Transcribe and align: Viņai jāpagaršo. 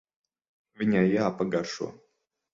Viņai 0.83 1.03
jāpagaršo. 1.11 1.93